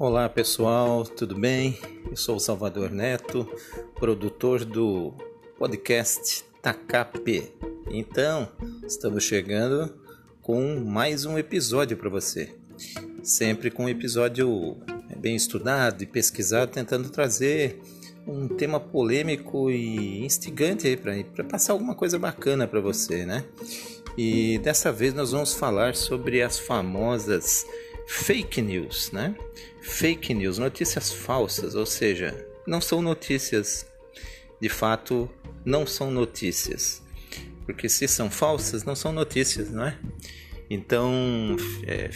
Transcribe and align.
Olá 0.00 0.28
pessoal, 0.28 1.02
tudo 1.02 1.34
bem? 1.34 1.76
Eu 2.08 2.16
sou 2.16 2.36
o 2.36 2.40
Salvador 2.40 2.88
Neto, 2.88 3.50
produtor 3.96 4.64
do 4.64 5.12
podcast 5.58 6.44
Tacape. 6.62 7.52
Então, 7.90 8.48
estamos 8.86 9.24
chegando 9.24 9.92
com 10.40 10.78
mais 10.78 11.24
um 11.24 11.36
episódio 11.36 11.96
para 11.96 12.08
você. 12.08 12.54
Sempre 13.24 13.72
com 13.72 13.86
um 13.86 13.88
episódio 13.88 14.76
bem 15.16 15.34
estudado 15.34 16.00
e 16.00 16.06
pesquisado, 16.06 16.70
tentando 16.70 17.10
trazer 17.10 17.80
um 18.24 18.46
tema 18.46 18.78
polêmico 18.78 19.68
e 19.68 20.24
instigante 20.24 20.96
para 20.96 21.42
passar 21.42 21.72
alguma 21.72 21.96
coisa 21.96 22.20
bacana 22.20 22.68
para 22.68 22.80
você, 22.80 23.26
né? 23.26 23.44
E 24.16 24.58
dessa 24.58 24.92
vez 24.92 25.12
nós 25.12 25.32
vamos 25.32 25.54
falar 25.54 25.96
sobre 25.96 26.40
as 26.40 26.56
famosas 26.56 27.66
fake 28.08 28.62
news, 28.62 29.12
né? 29.12 29.34
Fake 29.82 30.32
news, 30.32 30.58
notícias 30.58 31.12
falsas, 31.12 31.74
ou 31.74 31.84
seja, 31.84 32.34
não 32.66 32.80
são 32.80 33.02
notícias. 33.02 33.86
De 34.60 34.68
fato, 34.68 35.30
não 35.64 35.86
são 35.86 36.10
notícias. 36.10 37.02
Porque 37.64 37.88
se 37.88 38.08
são 38.08 38.30
falsas, 38.30 38.82
não 38.82 38.96
são 38.96 39.12
notícias, 39.12 39.70
não 39.70 39.84
é? 39.84 39.96
Então, 40.70 41.56
é, 41.86 42.10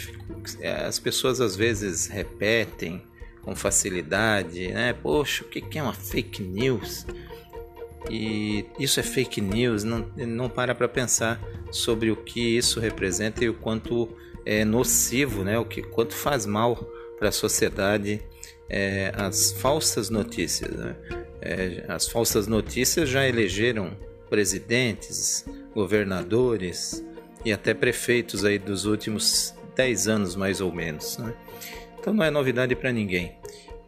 as 0.86 0.98
pessoas 0.98 1.40
às 1.40 1.54
vezes 1.54 2.06
repetem 2.06 3.02
com 3.42 3.54
facilidade, 3.54 4.68
né? 4.68 4.94
Poxa, 4.94 5.44
o 5.44 5.48
que 5.48 5.78
é 5.78 5.82
uma 5.82 5.92
fake 5.92 6.42
news? 6.42 7.06
E 8.10 8.64
isso 8.78 8.98
é 8.98 9.02
fake 9.02 9.40
news, 9.40 9.84
não, 9.84 10.10
não 10.16 10.48
para 10.48 10.74
para 10.74 10.88
pensar 10.88 11.40
sobre 11.70 12.10
o 12.10 12.16
que 12.16 12.56
isso 12.56 12.80
representa 12.80 13.44
e 13.44 13.48
o 13.48 13.54
quanto 13.54 14.08
é 14.44 14.64
nocivo, 14.64 15.44
né? 15.44 15.58
O 15.58 15.64
que 15.64 15.82
quanto 15.82 16.14
faz 16.14 16.46
mal 16.46 16.76
para 17.18 17.28
a 17.28 17.32
sociedade 17.32 18.20
é, 18.72 19.12
as 19.16 19.52
falsas 19.52 20.08
notícias. 20.08 20.70
Né? 20.70 20.96
É, 21.42 21.84
as 21.88 22.08
falsas 22.08 22.46
notícias 22.46 23.08
já 23.08 23.28
elegeram 23.28 23.94
presidentes, 24.30 25.44
governadores 25.74 27.04
e 27.44 27.52
até 27.52 27.74
prefeitos 27.74 28.44
aí 28.46 28.58
dos 28.58 28.86
últimos 28.86 29.54
10 29.76 30.08
anos 30.08 30.34
mais 30.34 30.60
ou 30.62 30.72
menos. 30.72 31.18
Né? 31.18 31.34
Então 31.98 32.14
não 32.14 32.24
é 32.24 32.30
novidade 32.30 32.74
para 32.74 32.90
ninguém. 32.90 33.36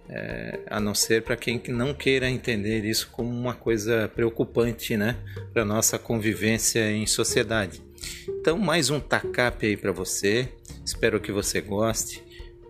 É, 0.06 0.60
a 0.66 0.78
não 0.78 0.94
ser 0.94 1.22
para 1.22 1.34
quem 1.34 1.62
não 1.68 1.94
queira 1.94 2.28
entender 2.28 2.84
isso 2.84 3.08
como 3.10 3.30
uma 3.30 3.54
coisa 3.54 4.06
preocupante 4.14 4.98
né, 4.98 5.16
para 5.50 5.64
nossa 5.64 5.98
convivência 5.98 6.90
em 6.90 7.06
sociedade. 7.06 7.82
Então, 8.28 8.58
mais 8.58 8.90
um 8.90 9.00
tacape 9.00 9.66
aí 9.66 9.76
para 9.76 9.92
você. 9.92 10.48
Espero 10.84 11.20
que 11.20 11.32
você 11.32 11.60
goste. 11.60 12.22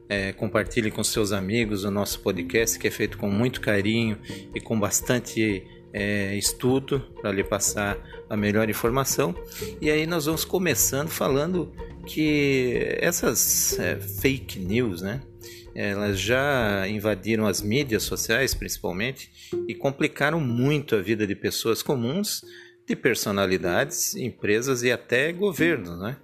É, 0.08 0.32
compartilhe 0.32 0.90
com 0.90 1.02
seus 1.02 1.32
amigos 1.32 1.84
o 1.84 1.90
nosso 1.90 2.20
podcast 2.20 2.78
que 2.78 2.86
é 2.86 2.90
feito 2.90 3.16
com 3.16 3.30
muito 3.30 3.60
carinho 3.60 4.18
e 4.54 4.60
com 4.60 4.78
bastante 4.78 5.66
é, 5.92 6.36
estudo 6.36 7.00
para 7.20 7.32
lhe 7.32 7.42
passar 7.42 7.96
a 8.28 8.36
melhor 8.36 8.68
informação. 8.68 9.34
E 9.80 9.90
aí 9.90 10.06
nós 10.06 10.26
vamos 10.26 10.44
começando 10.44 11.08
falando 11.08 11.72
que 12.06 12.96
essas 12.98 13.78
é, 13.78 13.96
fake 13.98 14.58
news, 14.58 15.00
né? 15.00 15.22
Elas 15.74 16.20
já 16.20 16.86
invadiram 16.88 17.46
as 17.46 17.60
mídias 17.60 18.04
sociais, 18.04 18.54
principalmente, 18.54 19.30
e 19.66 19.74
complicaram 19.74 20.40
muito 20.40 20.94
a 20.94 21.00
vida 21.00 21.26
de 21.26 21.34
pessoas 21.34 21.82
comuns, 21.82 22.44
de 22.86 22.94
personalidades, 22.94 24.14
empresas 24.14 24.82
e 24.82 24.92
até 24.92 25.32
governos, 25.32 25.98
né? 25.98 26.16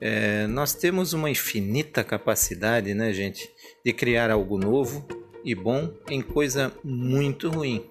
É, 0.00 0.46
nós 0.48 0.74
temos 0.74 1.12
uma 1.12 1.30
infinita 1.30 2.02
capacidade, 2.02 2.92
né, 2.92 3.12
gente, 3.12 3.48
de 3.84 3.92
criar 3.92 4.30
algo 4.32 4.58
novo 4.58 5.06
e 5.44 5.54
bom 5.54 5.94
em 6.10 6.20
coisa 6.20 6.72
muito 6.82 7.48
ruim. 7.48 7.84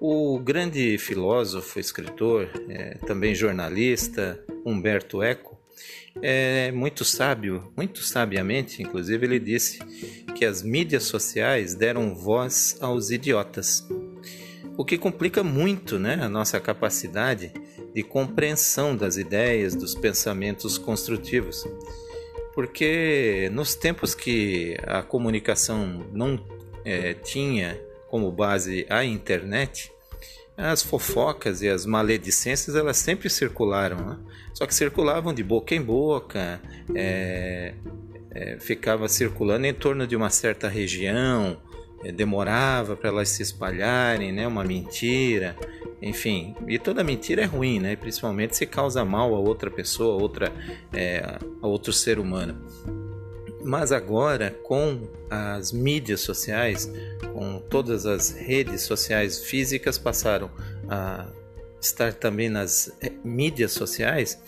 O 0.00 0.38
grande 0.38 0.96
filósofo, 0.96 1.80
escritor, 1.80 2.48
é, 2.68 2.94
também 3.04 3.34
jornalista, 3.34 4.40
Humberto 4.64 5.20
Eco, 5.20 5.58
é 6.22 6.70
muito 6.72 7.04
sábio, 7.04 7.72
muito 7.76 8.02
sabiamente, 8.02 8.82
inclusive, 8.82 9.26
ele 9.26 9.40
disse 9.40 9.78
que 10.36 10.44
as 10.44 10.62
mídias 10.62 11.04
sociais 11.04 11.74
deram 11.74 12.14
voz 12.14 12.76
aos 12.80 13.10
idiotas, 13.10 13.86
o 14.78 14.84
que 14.84 14.96
complica 14.96 15.42
muito 15.42 15.98
né, 15.98 16.20
a 16.22 16.28
nossa 16.28 16.60
capacidade 16.60 17.52
de 17.92 18.02
compreensão 18.04 18.96
das 18.96 19.16
ideias, 19.16 19.74
dos 19.74 19.92
pensamentos 19.92 20.78
construtivos. 20.78 21.66
Porque 22.54 23.50
nos 23.52 23.74
tempos 23.74 24.14
que 24.14 24.76
a 24.86 25.02
comunicação 25.02 26.06
não 26.12 26.40
é, 26.84 27.12
tinha 27.12 27.76
como 28.08 28.30
base 28.30 28.86
a 28.88 29.04
internet, 29.04 29.90
as 30.56 30.80
fofocas 30.80 31.60
e 31.60 31.68
as 31.68 31.84
maledicências 31.84 32.76
elas 32.76 32.98
sempre 32.98 33.28
circularam, 33.28 33.96
né? 33.96 34.18
só 34.54 34.64
que 34.64 34.74
circulavam 34.74 35.34
de 35.34 35.42
boca 35.42 35.74
em 35.74 35.82
boca, 35.82 36.60
é, 36.94 37.74
é, 38.30 38.58
ficava 38.60 39.08
circulando 39.08 39.66
em 39.66 39.74
torno 39.74 40.06
de 40.06 40.14
uma 40.14 40.30
certa 40.30 40.68
região, 40.68 41.60
demorava 42.14 42.96
para 42.96 43.08
elas 43.08 43.28
se 43.28 43.42
espalharem, 43.42 44.32
né? 44.32 44.46
uma 44.46 44.64
mentira, 44.64 45.56
enfim. 46.00 46.54
E 46.66 46.78
toda 46.78 47.02
mentira 47.02 47.42
é 47.42 47.44
ruim, 47.44 47.80
né? 47.80 47.96
principalmente 47.96 48.56
se 48.56 48.66
causa 48.66 49.04
mal 49.04 49.34
a 49.34 49.38
outra 49.38 49.70
pessoa, 49.70 50.14
a, 50.14 50.22
outra, 50.22 50.52
é, 50.92 51.38
a 51.60 51.66
outro 51.66 51.92
ser 51.92 52.18
humano. 52.18 52.56
Mas 53.64 53.92
agora, 53.92 54.56
com 54.62 55.02
as 55.28 55.72
mídias 55.72 56.20
sociais, 56.20 56.90
com 57.32 57.60
todas 57.68 58.06
as 58.06 58.30
redes 58.30 58.82
sociais 58.82 59.44
físicas 59.44 59.98
passaram 59.98 60.50
a 60.88 61.26
estar 61.80 62.14
também 62.14 62.48
nas 62.48 62.90
eh, 63.00 63.12
mídias 63.24 63.72
sociais, 63.72 64.40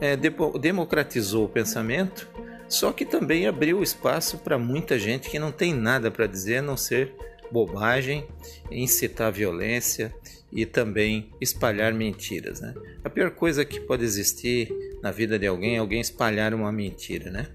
é, 0.00 0.16
democratizou 0.60 1.44
o 1.44 1.48
pensamento, 1.48 2.28
só 2.68 2.92
que 2.92 3.04
também 3.04 3.46
abriu 3.46 3.82
espaço 3.82 4.38
para 4.38 4.58
muita 4.58 4.98
gente 4.98 5.30
que 5.30 5.38
não 5.38 5.52
tem 5.52 5.74
nada 5.74 6.10
para 6.10 6.26
dizer 6.26 6.58
a 6.58 6.62
não 6.62 6.76
ser 6.76 7.14
bobagem, 7.50 8.26
incitar 8.70 9.32
violência 9.32 10.14
e 10.52 10.66
também 10.66 11.30
espalhar 11.40 11.92
mentiras. 11.94 12.60
Né? 12.60 12.74
A 13.04 13.10
pior 13.10 13.30
coisa 13.30 13.64
que 13.64 13.80
pode 13.80 14.04
existir 14.04 14.72
na 15.02 15.10
vida 15.10 15.38
de 15.38 15.46
alguém 15.46 15.76
é 15.76 15.78
alguém 15.78 16.00
espalhar 16.00 16.54
uma 16.54 16.72
mentira. 16.72 17.30
Né? 17.30 17.46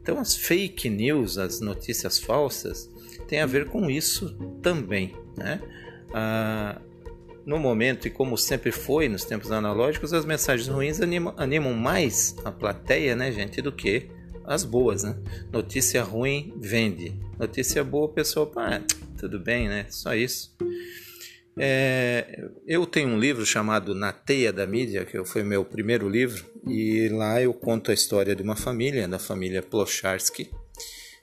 Então, 0.00 0.18
as 0.18 0.36
fake 0.36 0.88
news, 0.88 1.38
as 1.38 1.60
notícias 1.60 2.18
falsas, 2.18 2.90
tem 3.26 3.40
a 3.40 3.46
ver 3.46 3.66
com 3.66 3.90
isso 3.90 4.36
também. 4.60 5.16
Né? 5.36 5.60
Ah, 6.12 6.80
no 7.44 7.58
momento, 7.58 8.06
e 8.06 8.10
como 8.10 8.38
sempre 8.38 8.70
foi 8.70 9.08
nos 9.08 9.24
tempos 9.24 9.50
analógicos, 9.50 10.12
as 10.12 10.24
mensagens 10.24 10.68
ruins 10.68 11.00
animam, 11.00 11.34
animam 11.36 11.74
mais 11.74 12.36
a 12.44 12.52
plateia, 12.52 13.16
né, 13.16 13.32
gente, 13.32 13.60
do 13.60 13.72
que 13.72 14.08
as 14.44 14.64
boas. 14.64 15.04
Né? 15.04 15.16
Notícia 15.52 16.02
ruim 16.02 16.52
vende, 16.56 17.14
notícia 17.38 17.82
boa, 17.82 18.06
o 18.06 18.08
pessoal, 18.08 18.50
ah, 18.56 18.80
tudo 19.18 19.38
bem, 19.38 19.68
né? 19.68 19.86
Só 19.88 20.14
isso. 20.14 20.54
É, 21.56 22.48
eu 22.66 22.86
tenho 22.86 23.08
um 23.08 23.18
livro 23.18 23.44
chamado 23.44 23.94
Na 23.94 24.12
Teia 24.12 24.52
da 24.52 24.66
Mídia, 24.66 25.04
que 25.04 25.22
foi 25.24 25.42
meu 25.42 25.64
primeiro 25.64 26.08
livro, 26.08 26.44
e 26.66 27.08
lá 27.08 27.42
eu 27.42 27.52
conto 27.52 27.90
a 27.90 27.94
história 27.94 28.34
de 28.34 28.42
uma 28.42 28.56
família, 28.56 29.06
da 29.06 29.18
família 29.18 29.62
Plocharski, 29.62 30.50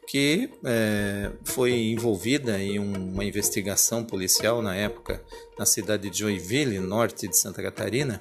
que 0.10 0.50
é, 0.66 1.30
foi 1.44 1.72
envolvida 1.92 2.60
em 2.60 2.80
uma 2.80 3.24
investigação 3.24 4.04
policial 4.04 4.60
na 4.60 4.76
época 4.76 5.24
na 5.56 5.68
cidade 5.68 6.10
de 6.10 6.18
Joinville, 6.18 6.80
norte 6.80 7.28
de 7.28 7.38
Santa 7.38 7.62
Catarina. 7.62 8.20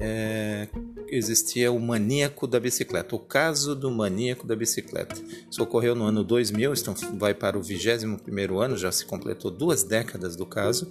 É, 0.00 0.68
existia 1.08 1.70
o 1.70 1.78
maníaco 1.78 2.46
da 2.46 2.58
bicicleta, 2.58 3.14
o 3.14 3.18
caso 3.18 3.76
do 3.76 3.90
maníaco 3.90 4.46
da 4.46 4.56
bicicleta. 4.56 5.14
Isso 5.50 5.62
ocorreu 5.62 5.94
no 5.94 6.04
ano 6.04 6.24
2000, 6.24 6.72
então 6.72 6.94
vai 7.18 7.34
para 7.34 7.58
o 7.58 7.62
21 7.62 8.58
ano, 8.58 8.78
já 8.78 8.90
se 8.90 9.04
completou 9.04 9.50
duas 9.50 9.82
décadas 9.82 10.34
do 10.34 10.46
caso 10.46 10.90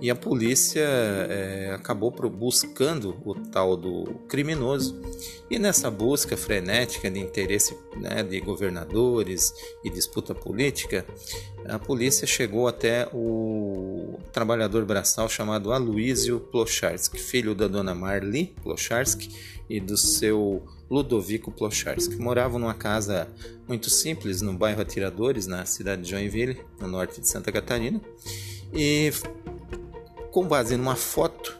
e 0.00 0.10
a 0.10 0.14
polícia 0.14 0.82
é, 0.82 1.72
acabou 1.74 2.10
buscando 2.30 3.16
o 3.24 3.34
tal 3.34 3.76
do 3.76 4.04
criminoso 4.28 5.00
e 5.50 5.58
nessa 5.58 5.90
busca 5.90 6.36
frenética 6.36 7.10
de 7.10 7.18
interesse 7.18 7.76
né, 7.96 8.22
de 8.22 8.40
governadores 8.40 9.52
e 9.82 9.90
disputa 9.90 10.34
política 10.34 11.06
a 11.68 11.78
polícia 11.78 12.26
chegou 12.26 12.68
até 12.68 13.08
o 13.12 14.18
trabalhador 14.32 14.84
braçal 14.84 15.28
chamado 15.28 15.72
Aloysio 15.72 16.38
Plocharski, 16.38 17.18
filho 17.18 17.54
da 17.54 17.66
dona 17.66 17.94
Marli 17.94 18.54
Plocharski 18.62 19.30
e 19.68 19.80
do 19.80 19.96
seu 19.96 20.64
Ludovico 20.88 21.50
Plocharski. 21.50 22.16
Moravam 22.16 22.60
numa 22.60 22.74
casa 22.74 23.28
muito 23.66 23.90
simples 23.90 24.40
no 24.40 24.52
bairro 24.52 24.80
Atiradores, 24.80 25.46
na 25.46 25.64
cidade 25.66 26.02
de 26.02 26.10
Joinville, 26.10 26.60
no 26.80 26.86
norte 26.86 27.20
de 27.20 27.28
Santa 27.28 27.50
Catarina. 27.50 28.00
E 28.72 29.10
com 30.36 30.46
base 30.46 30.76
numa 30.76 30.96
foto 30.96 31.58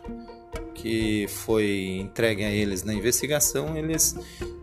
que 0.74 1.26
foi 1.28 1.96
entregue 1.98 2.44
a 2.44 2.50
eles 2.50 2.82
na 2.82 2.92
investigação, 2.92 3.74
eles 3.74 4.14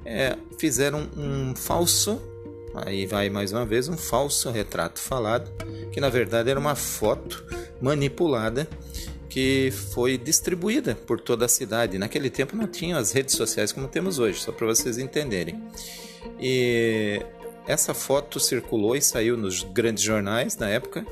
é, 0.06 0.38
fizeram 0.60 1.10
um 1.18 1.56
falso 1.56 2.22
aí 2.76 3.08
vai 3.08 3.32
mais 3.32 3.52
uma 3.52 3.66
vez 3.66 3.88
um 3.88 3.98
falso 3.98 4.52
retrato 4.52 5.00
falado, 5.00 5.52
que 5.92 6.00
na 6.00 6.10
verdade 6.10 6.52
era 6.52 6.60
uma 6.60 6.76
foto 6.76 7.44
manipulada 7.82 8.68
que 9.28 9.72
foi 9.72 10.16
distribuída 10.16 10.94
por 10.94 11.20
toda 11.20 11.46
a 11.46 11.50
cidade. 11.50 11.98
Naquele 11.98 12.30
tempo 12.30 12.56
não 12.56 12.68
tinham 12.68 13.00
as 13.00 13.12
redes 13.12 13.36
sociais 13.36 13.72
como 13.72 13.88
temos 13.88 14.20
hoje, 14.20 14.40
só 14.40 14.52
para 14.52 14.68
vocês 14.68 15.00
entenderem. 15.00 15.60
E 16.40 17.20
essa 17.66 17.94
foto 17.94 18.40
circulou 18.40 18.96
e 18.96 19.02
saiu 19.02 19.38
nos 19.38 19.64
grandes 19.64 20.04
jornais 20.04 20.58
na 20.58 20.70
época, 20.70 21.06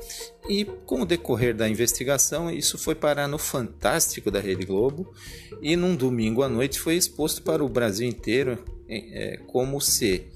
e 0.48 0.64
com 0.64 1.02
o 1.02 1.06
decorrer 1.06 1.54
da 1.54 1.68
investigação, 1.68 2.50
isso 2.50 2.76
foi 2.76 2.94
parar 2.94 3.28
no 3.28 3.38
Fantástico 3.38 4.30
da 4.30 4.40
Rede 4.40 4.64
Globo, 4.64 5.12
e 5.60 5.76
num 5.76 5.96
domingo 5.96 6.42
à 6.42 6.48
noite 6.48 6.78
foi 6.78 6.96
exposto 6.96 7.42
para 7.42 7.64
o 7.64 7.68
Brasil 7.68 8.08
inteiro 8.08 8.58
é, 8.88 9.40
como 9.46 9.80
se 9.80 10.26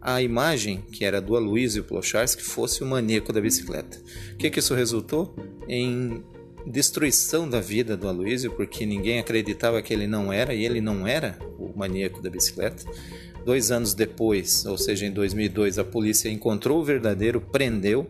a 0.00 0.20
imagem, 0.20 0.82
que 0.92 1.04
era 1.04 1.20
do 1.20 1.36
Aloysio 1.36 1.84
Plocharski, 1.84 2.42
fosse 2.42 2.82
o 2.82 2.86
maníaco 2.86 3.32
da 3.32 3.40
bicicleta. 3.40 3.98
O 4.32 4.36
que, 4.36 4.50
que 4.50 4.58
isso 4.58 4.74
resultou? 4.74 5.34
Em 5.68 6.24
destruição 6.66 7.48
da 7.48 7.60
vida 7.60 7.96
do 7.96 8.08
Aloysio, 8.08 8.50
porque 8.52 8.84
ninguém 8.84 9.20
acreditava 9.20 9.80
que 9.80 9.94
ele 9.94 10.08
não 10.08 10.32
era, 10.32 10.52
e 10.52 10.64
ele 10.64 10.80
não 10.80 11.06
era 11.06 11.38
o 11.56 11.72
maníaco 11.76 12.20
da 12.20 12.28
bicicleta. 12.28 12.84
Dois 13.44 13.70
anos 13.70 13.94
depois, 13.94 14.64
ou 14.66 14.78
seja, 14.78 15.04
em 15.04 15.10
2002, 15.10 15.78
a 15.78 15.84
polícia 15.84 16.28
encontrou 16.28 16.80
o 16.80 16.84
verdadeiro, 16.84 17.40
prendeu. 17.40 18.08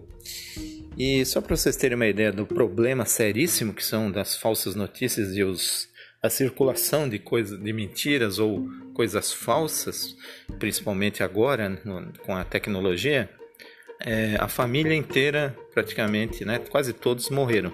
E 0.97 1.25
só 1.25 1.41
para 1.41 1.57
vocês 1.57 1.77
terem 1.77 1.97
uma 1.97 2.07
ideia 2.07 2.31
do 2.31 2.47
problema 2.47 3.05
seríssimo 3.07 3.73
que 3.73 3.85
são 3.85 4.11
das 4.11 4.37
falsas 4.37 4.75
notícias 4.75 5.35
e 5.35 5.43
os, 5.43 5.89
a 6.23 6.29
circulação 6.29 7.09
de 7.09 7.19
coisas, 7.19 7.59
de 7.59 7.73
mentiras 7.73 8.39
ou 8.39 8.69
coisas 8.93 9.33
falsas, 9.33 10.15
principalmente 10.59 11.23
agora 11.23 11.81
no, 11.83 12.13
com 12.19 12.37
a 12.37 12.45
tecnologia, 12.45 13.31
é, 14.01 14.37
a 14.39 14.49
família 14.49 14.95
inteira, 14.95 15.57
praticamente, 15.73 16.45
né, 16.45 16.59
quase 16.59 16.93
todos 16.93 17.31
morreram. 17.31 17.73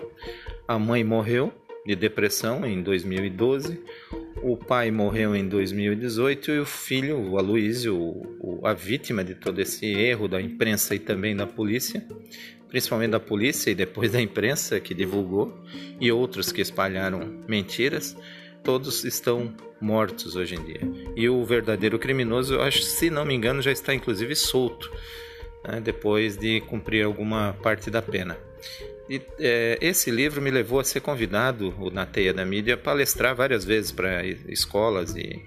A 0.66 0.78
mãe 0.78 1.02
morreu 1.02 1.52
de 1.88 1.96
depressão 1.96 2.66
em 2.66 2.82
2012, 2.82 3.80
o 4.42 4.58
pai 4.58 4.90
morreu 4.90 5.34
em 5.34 5.48
2018 5.48 6.50
e 6.50 6.58
o 6.58 6.66
filho, 6.66 7.18
o 7.18 7.38
Aloysio, 7.38 8.60
a 8.62 8.74
vítima 8.74 9.24
de 9.24 9.34
todo 9.34 9.58
esse 9.58 9.86
erro 9.86 10.28
da 10.28 10.38
imprensa 10.38 10.94
e 10.94 10.98
também 10.98 11.34
da 11.34 11.46
polícia, 11.46 12.06
principalmente 12.68 13.12
da 13.12 13.20
polícia 13.20 13.70
e 13.70 13.74
depois 13.74 14.12
da 14.12 14.20
imprensa 14.20 14.78
que 14.78 14.92
divulgou, 14.92 15.58
e 15.98 16.12
outros 16.12 16.52
que 16.52 16.60
espalharam 16.60 17.42
mentiras, 17.48 18.14
todos 18.62 19.02
estão 19.04 19.54
mortos 19.80 20.36
hoje 20.36 20.56
em 20.56 20.62
dia. 20.62 20.80
E 21.16 21.26
o 21.26 21.42
verdadeiro 21.42 21.98
criminoso, 21.98 22.56
eu 22.56 22.62
acho, 22.62 22.82
se 22.82 23.08
não 23.08 23.24
me 23.24 23.32
engano, 23.32 23.62
já 23.62 23.72
está 23.72 23.94
inclusive 23.94 24.36
solto, 24.36 24.92
né, 25.66 25.80
depois 25.80 26.36
de 26.36 26.60
cumprir 26.60 27.02
alguma 27.02 27.54
parte 27.62 27.90
da 27.90 28.02
pena. 28.02 28.36
E 29.08 29.22
é, 29.38 29.78
esse 29.80 30.10
livro 30.10 30.40
me 30.42 30.50
levou 30.50 30.80
a 30.80 30.84
ser 30.84 31.00
convidado 31.00 31.74
na 31.92 32.04
Teia 32.04 32.34
da 32.34 32.44
Mídia 32.44 32.74
a 32.74 32.76
palestrar 32.76 33.34
várias 33.34 33.64
vezes 33.64 33.90
para 33.90 34.26
escolas 34.26 35.16
e, 35.16 35.42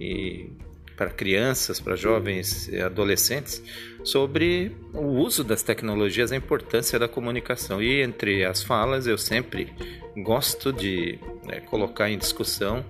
e 0.00 0.50
para 0.96 1.10
crianças, 1.10 1.80
para 1.80 1.96
jovens 1.96 2.68
e 2.68 2.80
adolescentes 2.80 3.62
sobre 4.02 4.72
o 4.92 5.06
uso 5.06 5.44
das 5.44 5.62
tecnologias, 5.62 6.32
a 6.32 6.36
importância 6.36 6.98
da 6.98 7.08
comunicação. 7.08 7.82
E 7.82 8.02
entre 8.02 8.44
as 8.44 8.62
falas 8.62 9.06
eu 9.06 9.16
sempre 9.16 9.72
gosto 10.16 10.72
de 10.72 11.18
é, 11.48 11.60
colocar 11.60 12.10
em 12.10 12.18
discussão 12.18 12.84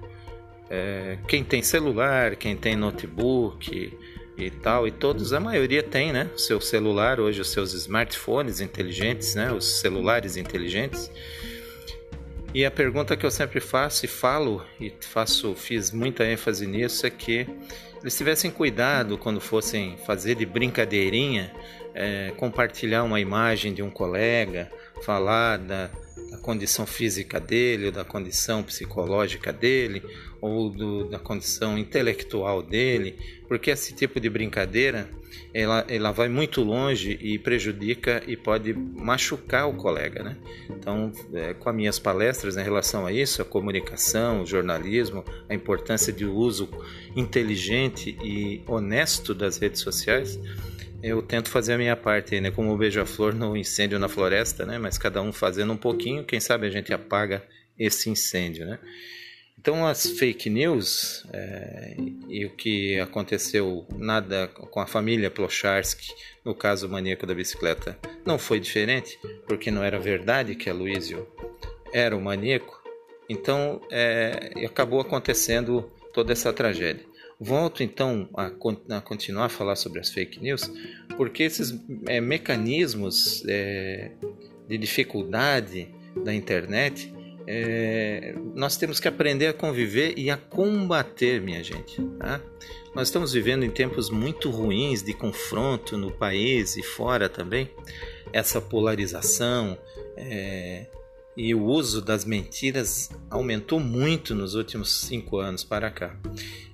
é, 0.71 1.19
quem 1.29 1.45
tem 1.45 1.63
celular, 1.63 2.37
quem 2.37 2.57
tem 2.57 2.75
notebook, 2.75 3.93
e 4.37 4.51
tal, 4.51 4.87
e 4.87 4.91
todos, 4.91 5.33
a 5.33 5.41
maioria 5.41 5.83
tem, 5.83 6.13
né? 6.13 6.31
O 6.35 6.39
seu 6.39 6.61
celular, 6.61 7.21
hoje 7.21 7.41
os 7.41 7.51
seus 7.51 7.73
smartphones 7.73 8.61
inteligentes, 8.61 9.35
né? 9.35 9.53
Os 9.53 9.81
celulares 9.81 10.37
inteligentes. 10.37 11.11
E 12.53 12.65
a 12.65 12.71
pergunta 12.71 13.17
que 13.17 13.27
eu 13.27 13.31
sempre 13.31 13.61
faço 13.61 14.05
e 14.05 14.09
falo, 14.09 14.65
e 14.81 14.93
faço, 15.01 15.55
fiz 15.55 15.91
muita 15.91 16.25
ênfase 16.25 16.67
nisso, 16.67 17.07
é 17.07 17.11
que 17.11 17.47
eles 18.01 18.17
tivessem 18.17 18.51
cuidado 18.51 19.17
quando 19.19 19.41
fossem 19.41 19.97
fazer 20.07 20.35
de 20.35 20.47
brincadeirinha, 20.47 21.53
é, 21.95 22.33
compartilhar 22.37 23.03
uma 23.03 23.19
imagem 23.21 23.73
de 23.73 23.83
um 23.83 23.91
colega, 23.91 24.71
falar 25.03 25.59
da, 25.59 25.91
condição 26.45 26.85
física 26.87 27.41
dele, 27.41 27.87
ou 27.87 27.93
da 27.93 28.05
condição 28.05 28.63
psicológica 28.63 29.51
dele, 29.51 30.03
ou 30.43 30.69
do, 30.69 31.09
da 31.09 31.19
condição 31.19 31.79
intelectual 31.79 32.63
dele, 32.63 33.17
porque 33.49 33.71
esse 33.71 33.95
tipo 33.95 34.21
de 34.21 34.29
brincadeira 34.29 35.09
ela, 35.55 35.87
ela 35.89 36.13
vai 36.13 36.29
muito 36.29 36.63
longe 36.63 37.19
e 37.19 37.39
prejudica 37.39 38.23
e 38.27 38.37
pode 38.37 38.75
machucar 38.75 39.67
o 39.67 39.73
colega, 39.73 40.23
né? 40.23 40.37
Então, 40.69 41.11
é, 41.33 41.55
com 41.55 41.71
as 41.71 41.75
minhas 41.75 41.99
palestras 41.99 42.59
em 42.59 42.63
relação 42.63 43.07
a 43.07 43.13
isso, 43.13 43.41
a 43.41 43.45
comunicação, 43.45 44.43
o 44.43 44.47
jornalismo, 44.47 45.25
a 45.49 45.55
importância 45.55 46.13
de 46.13 46.27
uso 46.27 46.69
inteligente 47.17 48.19
e 48.23 48.63
honesto 48.67 49.35
das 49.35 49.57
redes 49.57 49.81
sociais, 49.81 50.39
eu 51.05 51.21
tento 51.21 51.51
fazer 51.51 51.75
a 51.75 51.79
minha 51.79 51.95
parte, 51.95 52.41
né? 52.41 52.51
Como 52.51 52.73
o 52.73 52.77
beija-flor 52.79 53.35
no 53.35 53.55
incêndio 53.57 53.99
na 53.99 54.09
floresta, 54.09 54.65
né? 54.65 54.79
Mas 54.79 54.97
cada 54.97 55.21
um 55.21 55.33
fazendo 55.33 55.73
um 55.73 55.77
pouquinho, 55.77 56.25
quem 56.25 56.41
sabe 56.41 56.67
a 56.67 56.71
gente 56.71 56.93
apaga 56.93 57.43
esse 57.79 58.09
incêndio, 58.09 58.65
né? 58.65 58.79
Então 59.59 59.87
as 59.87 60.07
fake 60.07 60.51
news 60.51 61.25
é, 61.33 61.97
e 62.29 62.45
o 62.45 62.51
que 62.51 62.99
aconteceu 63.01 63.87
nada 63.97 64.49
com 64.49 64.81
a 64.81 64.87
família 64.87 65.31
Plocharski, 65.31 66.13
no 66.45 66.55
caso 66.55 66.89
maníaco 66.89 67.27
da 67.27 67.35
bicicleta, 67.35 67.99
não 68.25 68.39
foi 68.39 68.59
diferente, 68.59 69.19
porque 69.47 69.71
não 69.71 69.83
era 69.83 69.99
verdade 69.99 70.55
que 70.55 70.69
a 70.69 70.75
Luísio 70.75 71.27
era 71.93 72.17
o 72.17 72.21
maníaco. 72.21 72.83
Então 73.29 73.81
é, 73.91 74.53
acabou 74.67 75.01
acontecendo 75.01 75.91
toda 76.13 76.33
essa 76.33 76.53
tragédia. 76.53 77.14
Volto 77.41 77.83
então 77.83 78.29
a, 78.37 78.47
a, 78.97 79.01
continuar 79.01 79.47
a 79.47 79.49
falar 79.49 79.77
sobre 79.77 80.01
as 80.01 80.11
fake 80.11 80.41
news, 80.41 80.71
porque 81.17 81.43
esses 81.43 81.79
é, 82.07 82.21
mecanismos 82.21 83.45
é, 83.49 84.13
de 84.69 84.79
dificuldade 84.79 85.89
da 86.25 86.33
internet, 86.33 87.13
é, 87.47 88.35
nós 88.55 88.77
temos 88.77 89.01
que 89.01 89.09
aprender 89.09 89.49
a 89.49 89.53
conviver 89.53 90.15
e 90.17 90.31
a 90.31 90.37
combater, 90.37 91.41
minha 91.41 91.63
gente. 91.63 92.01
Tá? 92.19 92.41
Nós 92.95 93.09
estamos 93.09 93.33
vivendo 93.33 93.65
em 93.65 93.71
tempos 93.71 94.09
muito 94.09 94.51
ruins 94.51 95.03
de 95.03 95.13
confronto 95.13 95.99
no 95.99 96.13
país 96.13 96.77
e 96.77 96.83
fora 96.83 97.29
também. 97.29 97.71
Essa 98.33 98.61
polarização, 98.61 99.77
é, 100.17 100.87
e 101.37 101.55
o 101.55 101.63
uso 101.65 102.01
das 102.01 102.25
mentiras 102.25 103.11
aumentou 103.31 103.81
muito 103.81 104.35
nos 104.35 104.55
últimos 104.55 105.01
cinco 105.01 105.39
anos 105.39 105.65
para 105.65 105.91
cá. 105.91 106.17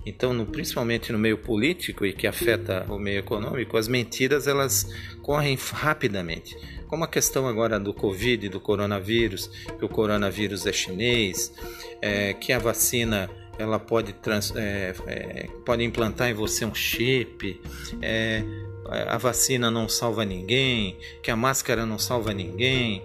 Então, 0.04 0.32
no, 0.32 0.46
principalmente 0.46 1.12
no 1.12 1.18
meio 1.18 1.38
político 1.38 2.06
e 2.06 2.12
que 2.12 2.26
afeta 2.26 2.86
o 2.88 2.98
meio 2.98 3.18
econômico, 3.18 3.76
as 3.76 3.88
mentiras 3.88 4.46
elas 4.46 4.86
correm 5.22 5.56
rapidamente. 5.72 6.56
Como 6.88 7.04
a 7.04 7.08
questão 7.08 7.46
agora 7.46 7.78
do 7.78 7.94
Covid, 7.94 8.48
do 8.48 8.60
coronavírus, 8.60 9.48
que 9.78 9.84
o 9.84 9.88
coronavírus 9.88 10.66
é 10.66 10.72
chinês, 10.72 11.52
é, 12.00 12.34
que 12.34 12.52
a 12.52 12.58
vacina 12.58 13.30
ela 13.58 13.78
pode, 13.78 14.14
trans, 14.14 14.54
é, 14.56 14.94
é, 15.06 15.48
pode 15.64 15.84
implantar 15.84 16.30
em 16.30 16.34
você 16.34 16.64
um 16.64 16.74
chip, 16.74 17.60
é, 18.00 18.42
a 18.86 19.16
vacina 19.18 19.70
não 19.70 19.88
salva 19.88 20.24
ninguém, 20.24 20.96
que 21.22 21.30
a 21.30 21.36
máscara 21.36 21.86
não 21.86 21.98
salva 21.98 22.32
ninguém, 22.32 23.02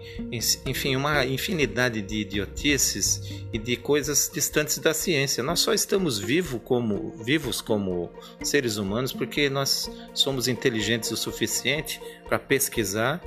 enfim, 0.65 0.95
uma 0.95 1.25
infinidade 1.25 2.01
de 2.01 2.21
idiotices 2.21 3.43
e 3.51 3.57
de 3.57 3.75
coisas 3.75 4.29
distantes 4.33 4.79
da 4.79 4.93
ciência. 4.93 5.43
Nós 5.43 5.59
só 5.59 5.73
estamos 5.73 6.17
vivos 6.17 6.61
como, 6.63 7.11
vivos 7.23 7.61
como 7.61 8.09
seres 8.41 8.77
humanos 8.77 9.13
porque 9.13 9.49
nós 9.49 9.91
somos 10.13 10.47
inteligentes 10.47 11.11
o 11.11 11.17
suficiente 11.17 12.01
para 12.27 12.39
pesquisar 12.39 13.21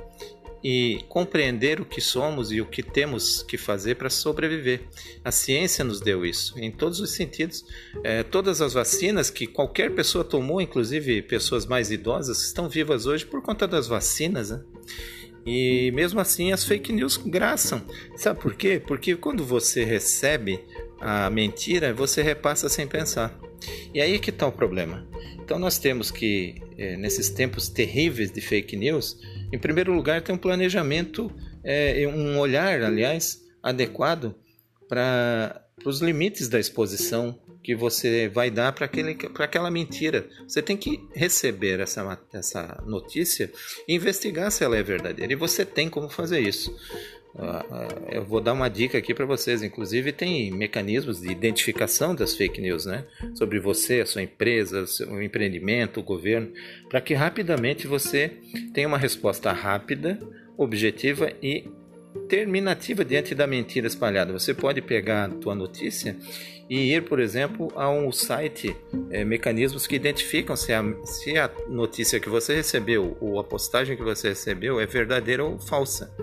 e 0.63 0.99
compreender 1.07 1.79
o 1.79 1.85
que 1.85 2.01
somos 2.01 2.51
e 2.51 2.61
o 2.61 2.65
que 2.65 2.83
temos 2.83 3.41
que 3.43 3.57
fazer 3.57 3.95
para 3.95 4.09
sobreviver. 4.09 4.81
A 5.23 5.31
ciência 5.31 5.83
nos 5.83 6.01
deu 6.01 6.25
isso 6.25 6.57
em 6.59 6.71
todos 6.71 6.99
os 6.99 7.11
sentidos. 7.11 7.65
É, 8.03 8.23
todas 8.23 8.61
as 8.61 8.73
vacinas 8.73 9.29
que 9.29 9.47
qualquer 9.47 9.93
pessoa 9.93 10.23
tomou, 10.23 10.61
inclusive 10.61 11.21
pessoas 11.21 11.65
mais 11.65 11.91
idosas, 11.91 12.41
estão 12.41 12.67
vivas 12.67 13.05
hoje 13.05 13.25
por 13.25 13.41
conta 13.41 13.67
das 13.67 13.87
vacinas. 13.87 14.49
Né? 14.49 14.61
E 15.45 15.91
mesmo 15.91 16.19
assim 16.19 16.51
as 16.51 16.63
fake 16.63 16.91
news 16.91 17.17
graçam. 17.17 17.81
Sabe 18.15 18.39
por 18.39 18.53
quê? 18.53 18.81
Porque 18.85 19.15
quando 19.15 19.43
você 19.43 19.83
recebe 19.83 20.59
a 20.99 21.29
mentira, 21.29 21.93
você 21.93 22.21
repassa 22.21 22.69
sem 22.69 22.87
pensar. 22.87 23.37
E 23.93 24.01
aí 24.01 24.19
que 24.19 24.29
está 24.29 24.47
o 24.47 24.51
problema. 24.51 25.07
Então 25.41 25.57
nós 25.57 25.79
temos 25.79 26.11
que, 26.11 26.55
é, 26.77 26.95
nesses 26.97 27.29
tempos 27.29 27.69
terríveis 27.69 28.31
de 28.31 28.41
fake 28.41 28.75
news, 28.75 29.17
em 29.51 29.57
primeiro 29.57 29.93
lugar, 29.93 30.21
ter 30.21 30.31
um 30.31 30.37
planejamento, 30.37 31.31
é, 31.63 32.07
um 32.07 32.37
olhar, 32.37 32.83
aliás, 32.83 33.41
adequado 33.63 34.35
para 34.87 35.65
os 35.85 36.01
limites 36.01 36.47
da 36.47 36.59
exposição 36.59 37.39
que 37.63 37.75
você 37.75 38.27
vai 38.27 38.49
dar 38.49 38.71
para 38.71 38.85
aquela 38.85 39.69
mentira. 39.69 40.27
Você 40.47 40.61
tem 40.61 40.77
que 40.77 41.07
receber 41.13 41.79
essa, 41.79 42.19
essa 42.33 42.83
notícia 42.85 43.51
e 43.87 43.95
investigar 43.95 44.51
se 44.51 44.63
ela 44.63 44.77
é 44.77 44.83
verdadeira. 44.83 45.31
E 45.33 45.35
você 45.35 45.65
tem 45.65 45.89
como 45.89 46.09
fazer 46.09 46.39
isso. 46.39 46.73
Ah, 47.37 47.65
ah, 47.69 47.87
eu 48.11 48.25
vou 48.25 48.41
dar 48.41 48.53
uma 48.53 48.69
dica 48.69 48.97
aqui 48.97 49.13
para 49.13 49.25
vocês. 49.25 49.61
Inclusive, 49.61 50.11
tem 50.11 50.51
mecanismos 50.51 51.21
de 51.21 51.29
identificação 51.29 52.15
das 52.15 52.35
fake 52.35 52.59
news, 52.61 52.85
né? 52.85 53.05
Sobre 53.35 53.59
você, 53.59 54.01
a 54.01 54.05
sua 54.05 54.23
empresa, 54.23 54.81
o 54.81 54.87
seu 54.87 55.21
empreendimento, 55.21 55.99
o 55.99 56.03
governo, 56.03 56.51
para 56.89 57.01
que 57.01 57.13
rapidamente 57.13 57.87
você 57.87 58.37
tenha 58.73 58.87
uma 58.87 58.97
resposta 58.97 59.51
rápida, 59.51 60.19
objetiva 60.57 61.31
e 61.41 61.69
terminativa 62.29 63.03
diante 63.03 63.33
da 63.33 63.47
mentira 63.47 63.87
espalhada. 63.87 64.31
Você 64.31 64.53
pode 64.53 64.81
pegar 64.81 65.25
a 65.25 65.29
tua 65.29 65.55
notícia 65.55 66.15
e 66.69 66.93
ir, 66.93 67.03
por 67.03 67.19
exemplo, 67.19 67.73
a 67.75 67.89
um 67.89 68.11
site, 68.11 68.75
é, 69.09 69.25
mecanismos 69.25 69.87
que 69.87 69.95
identificam 69.95 70.55
se 70.55 70.71
a, 70.71 70.83
se 71.03 71.35
a 71.37 71.49
notícia 71.67 72.19
que 72.19 72.29
você 72.29 72.55
recebeu 72.55 73.17
ou 73.19 73.39
a 73.39 73.43
postagem 73.43 73.97
que 73.97 74.03
você 74.03 74.29
recebeu 74.29 74.79
é 74.79 74.85
verdadeira 74.85 75.43
ou 75.43 75.59
falsa. 75.59 76.13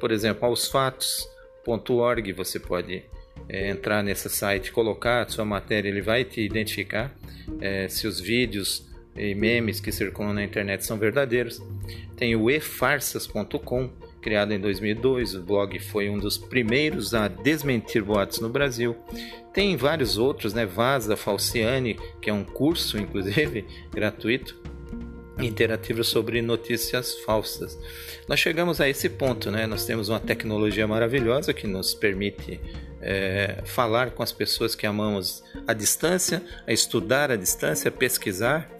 Por 0.00 0.10
exemplo, 0.10 0.46
aosfatos.org 0.46 2.32
você 2.32 2.58
pode 2.58 3.04
é, 3.46 3.68
entrar 3.68 4.02
nesse 4.02 4.30
site, 4.30 4.72
colocar 4.72 5.22
a 5.22 5.28
sua 5.28 5.44
matéria, 5.44 5.90
ele 5.90 6.00
vai 6.00 6.24
te 6.24 6.40
identificar 6.40 7.14
é, 7.60 7.86
se 7.86 8.06
os 8.06 8.18
vídeos 8.18 8.88
e 9.14 9.34
memes 9.34 9.80
que 9.80 9.92
circulam 9.92 10.32
na 10.32 10.42
internet 10.42 10.86
são 10.86 10.96
verdadeiros. 10.96 11.60
Tem 12.16 12.34
o 12.34 12.50
efarsas.com 12.50 13.90
criado 14.20 14.52
em 14.52 14.60
2002. 14.60 15.34
O 15.34 15.42
blog 15.42 15.78
foi 15.78 16.08
um 16.08 16.18
dos 16.18 16.38
primeiros 16.38 17.14
a 17.14 17.28
desmentir 17.28 18.02
boatos 18.02 18.40
no 18.40 18.48
Brasil. 18.48 18.96
Tem 19.52 19.76
vários 19.76 20.18
outros, 20.18 20.54
né? 20.54 20.64
Vaza 20.66 21.16
Falciane, 21.16 21.98
que 22.20 22.30
é 22.30 22.32
um 22.32 22.44
curso, 22.44 22.98
inclusive, 22.98 23.64
gratuito, 23.92 24.56
interativo 25.38 26.04
sobre 26.04 26.42
notícias 26.42 27.14
falsas. 27.20 27.78
Nós 28.28 28.38
chegamos 28.38 28.80
a 28.80 28.88
esse 28.88 29.08
ponto, 29.08 29.50
né? 29.50 29.66
Nós 29.66 29.84
temos 29.84 30.08
uma 30.08 30.20
tecnologia 30.20 30.86
maravilhosa 30.86 31.52
que 31.52 31.66
nos 31.66 31.94
permite 31.94 32.60
é, 33.00 33.62
falar 33.64 34.10
com 34.10 34.22
as 34.22 34.32
pessoas 34.32 34.74
que 34.74 34.86
amamos 34.86 35.42
à 35.66 35.72
distância, 35.72 36.42
a 36.66 36.72
estudar 36.72 37.30
à 37.30 37.36
distância, 37.36 37.90
pesquisar 37.90 38.79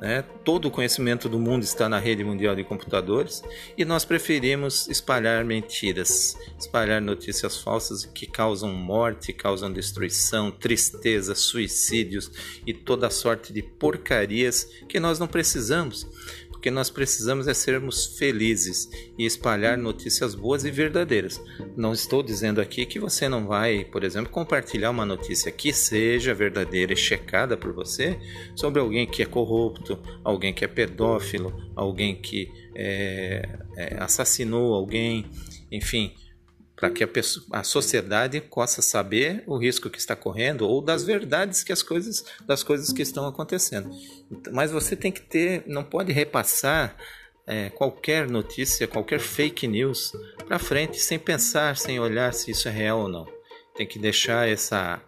né? 0.00 0.22
Todo 0.44 0.66
o 0.66 0.70
conhecimento 0.70 1.28
do 1.28 1.38
mundo 1.38 1.62
está 1.62 1.88
na 1.88 1.98
rede 1.98 2.24
mundial 2.24 2.54
de 2.54 2.64
computadores 2.64 3.42
e 3.76 3.84
nós 3.84 4.04
preferimos 4.04 4.88
espalhar 4.88 5.44
mentiras, 5.44 6.36
espalhar 6.58 7.00
notícias 7.00 7.58
falsas 7.58 8.04
que 8.04 8.26
causam 8.26 8.72
morte, 8.72 9.32
causam 9.32 9.72
destruição, 9.72 10.50
tristeza, 10.50 11.34
suicídios 11.34 12.30
e 12.66 12.72
toda 12.72 13.10
sorte 13.10 13.52
de 13.52 13.62
porcarias 13.62 14.64
que 14.88 15.00
nós 15.00 15.18
não 15.18 15.26
precisamos 15.26 16.06
que 16.64 16.70
nós 16.70 16.88
precisamos 16.88 17.46
é 17.46 17.52
sermos 17.52 18.16
felizes 18.16 18.88
e 19.18 19.26
espalhar 19.26 19.76
notícias 19.76 20.34
boas 20.34 20.64
e 20.64 20.70
verdadeiras. 20.70 21.38
Não 21.76 21.92
estou 21.92 22.22
dizendo 22.22 22.58
aqui 22.58 22.86
que 22.86 22.98
você 22.98 23.28
não 23.28 23.46
vai, 23.46 23.84
por 23.84 24.02
exemplo, 24.02 24.32
compartilhar 24.32 24.88
uma 24.88 25.04
notícia 25.04 25.52
que 25.52 25.74
seja 25.74 26.32
verdadeira 26.32 26.94
e 26.94 26.96
checada 26.96 27.54
por 27.54 27.74
você 27.74 28.18
sobre 28.56 28.80
alguém 28.80 29.06
que 29.06 29.22
é 29.22 29.26
corrupto, 29.26 29.98
alguém 30.24 30.54
que 30.54 30.64
é 30.64 30.66
pedófilo, 30.66 31.54
alguém 31.76 32.16
que 32.16 32.50
é, 32.74 33.46
é, 33.76 33.96
assassinou 33.98 34.72
alguém, 34.72 35.26
enfim, 35.70 36.14
para 36.76 36.90
que 36.90 37.04
a, 37.04 37.08
pessoa, 37.08 37.46
a 37.52 37.62
sociedade 37.62 38.40
possa 38.40 38.82
saber 38.82 39.44
o 39.46 39.56
risco 39.56 39.88
que 39.88 39.98
está 39.98 40.16
correndo 40.16 40.68
ou 40.68 40.82
das 40.82 41.04
verdades 41.04 41.62
que 41.62 41.72
as 41.72 41.82
coisas 41.82 42.24
das 42.46 42.62
coisas 42.62 42.92
que 42.92 43.02
estão 43.02 43.26
acontecendo. 43.26 43.90
Mas 44.52 44.70
você 44.70 44.96
tem 44.96 45.12
que 45.12 45.22
ter, 45.22 45.62
não 45.66 45.84
pode 45.84 46.12
repassar 46.12 46.96
é, 47.46 47.70
qualquer 47.70 48.28
notícia, 48.28 48.88
qualquer 48.88 49.20
fake 49.20 49.66
news 49.66 50.12
para 50.46 50.58
frente 50.58 50.98
sem 50.98 51.18
pensar, 51.18 51.76
sem 51.76 52.00
olhar 52.00 52.32
se 52.34 52.50
isso 52.50 52.68
é 52.68 52.70
real 52.70 53.00
ou 53.00 53.08
não. 53.08 53.26
Tem 53.76 53.86
que 53.86 53.98
deixar 53.98 54.48
essa 54.48 55.00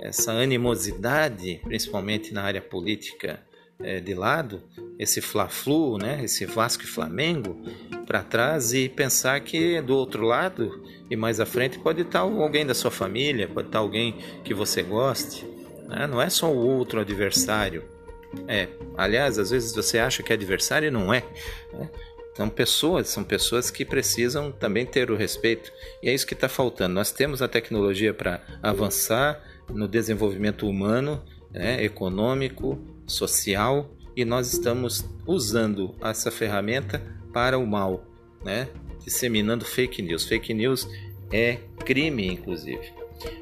essa 0.00 0.32
animosidade, 0.32 1.60
principalmente 1.62 2.32
na 2.32 2.42
área 2.42 2.62
política, 2.62 3.40
é, 3.82 4.00
de 4.00 4.14
lado, 4.14 4.62
esse 4.98 5.20
Fla-Flu, 5.20 5.98
né, 5.98 6.20
esse 6.24 6.46
Vasco 6.46 6.84
e 6.84 6.86
Flamengo, 6.86 7.62
para 8.06 8.22
trás 8.22 8.72
e 8.72 8.88
pensar 8.88 9.40
que 9.40 9.80
do 9.80 9.96
outro 9.96 10.24
lado 10.24 10.82
e 11.10 11.16
mais 11.16 11.40
à 11.40 11.46
frente 11.46 11.78
pode 11.78 12.02
estar 12.02 12.20
alguém 12.20 12.66
da 12.66 12.74
sua 12.74 12.90
família, 12.90 13.48
pode 13.48 13.68
estar 13.68 13.78
alguém 13.78 14.16
que 14.44 14.54
você 14.54 14.82
goste. 14.82 15.46
Né? 15.88 16.06
Não 16.06 16.20
é 16.20 16.28
só 16.30 16.50
o 16.50 16.56
outro 16.56 17.00
adversário. 17.00 17.84
É, 18.48 18.68
aliás, 18.96 19.38
às 19.38 19.50
vezes 19.50 19.74
você 19.74 19.98
acha 19.98 20.22
que 20.22 20.32
é 20.32 20.36
adversário 20.36 20.88
e 20.88 20.90
não 20.90 21.12
é. 21.12 21.22
Né? 21.72 21.90
São 22.34 22.48
pessoas, 22.48 23.08
são 23.08 23.22
pessoas 23.22 23.70
que 23.70 23.84
precisam 23.84 24.50
também 24.50 24.86
ter 24.86 25.10
o 25.10 25.16
respeito. 25.16 25.70
E 26.02 26.08
é 26.08 26.14
isso 26.14 26.26
que 26.26 26.32
está 26.32 26.48
faltando. 26.48 26.94
Nós 26.94 27.12
temos 27.12 27.42
a 27.42 27.48
tecnologia 27.48 28.14
para 28.14 28.40
avançar 28.62 29.42
no 29.68 29.86
desenvolvimento 29.86 30.66
humano, 30.66 31.22
né, 31.50 31.84
econômico, 31.84 32.78
social 33.06 33.90
e 34.16 34.24
nós 34.24 34.52
estamos 34.52 35.04
usando 35.26 35.94
essa 36.02 36.30
ferramenta 36.30 37.02
para 37.32 37.58
o 37.58 37.66
mal, 37.66 38.04
né? 38.44 38.68
disseminando 39.04 39.64
fake 39.64 40.02
news. 40.02 40.24
Fake 40.24 40.52
news 40.54 40.88
é 41.32 41.58
crime, 41.84 42.26
inclusive. 42.26 42.92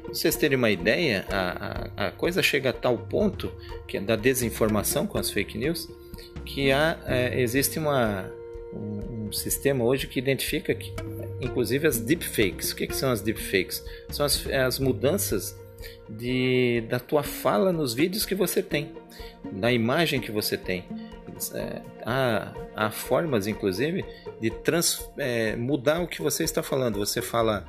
Vocês 0.07 0.35
terem 0.35 0.57
uma 0.57 0.69
ideia, 0.69 1.25
a, 1.29 2.05
a, 2.05 2.07
a, 2.07 2.11
coisa 2.11 2.43
chega 2.43 2.69
a 2.69 2.73
tal 2.73 2.97
ponto 2.97 3.51
que 3.87 3.97
é 3.97 4.01
da 4.01 4.15
desinformação 4.15 5.07
com 5.07 5.17
as 5.17 5.31
fake 5.31 5.57
news 5.57 5.89
que 6.45 6.71
há, 6.71 6.99
é, 7.05 7.41
existe 7.41 7.79
uma, 7.79 8.31
um, 8.73 9.27
um, 9.27 9.31
sistema 9.31 9.83
hoje 9.83 10.07
que 10.07 10.19
identifica, 10.19 10.73
que, 10.73 10.93
inclusive, 11.39 11.87
as 11.87 11.99
deepfakes. 11.99 12.71
O 12.71 12.75
que, 12.75 12.87
que 12.87 12.95
são 12.95 13.11
as 13.11 13.21
deepfakes? 13.21 13.83
São 14.09 14.25
as, 14.25 14.45
as 14.47 14.79
mudanças 14.79 15.57
de, 16.09 16.83
da 16.89 16.99
tua 16.99 17.23
fala 17.23 17.71
nos 17.71 17.93
vídeos 17.93 18.25
que 18.25 18.35
você 18.35 18.61
tem, 18.61 18.93
da 19.51 19.71
imagem 19.71 20.19
que 20.19 20.31
você 20.31 20.57
tem. 20.57 20.85
É, 21.53 21.81
há, 22.05 22.53
há 22.75 22.91
formas, 22.91 23.47
inclusive, 23.47 24.05
de 24.39 24.49
trans, 24.49 25.09
é, 25.17 25.55
mudar 25.55 26.01
o 26.01 26.07
que 26.07 26.21
você 26.21 26.43
está 26.43 26.61
falando. 26.61 26.99
Você 26.99 27.21
fala 27.21 27.65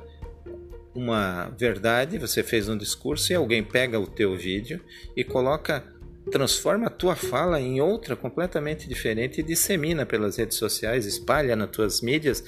uma 0.95 1.49
verdade, 1.57 2.17
você 2.17 2.43
fez 2.43 2.69
um 2.69 2.77
discurso 2.77 3.31
e 3.31 3.35
alguém 3.35 3.63
pega 3.63 3.99
o 3.99 4.05
teu 4.05 4.37
vídeo 4.37 4.79
e 5.15 5.23
coloca, 5.23 5.83
transforma 6.31 6.87
a 6.87 6.89
tua 6.89 7.15
fala 7.15 7.59
em 7.59 7.81
outra 7.81 8.15
completamente 8.15 8.87
diferente 8.87 9.39
e 9.39 9.43
dissemina 9.43 10.05
pelas 10.05 10.37
redes 10.37 10.57
sociais, 10.57 11.05
espalha 11.05 11.55
nas 11.55 11.71
tuas 11.71 12.01
mídias 12.01 12.43